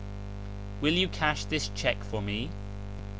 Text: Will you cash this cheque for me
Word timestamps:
Will 0.81 0.95
you 0.95 1.07
cash 1.07 1.45
this 1.45 1.69
cheque 1.75 2.03
for 2.03 2.23
me 2.23 2.49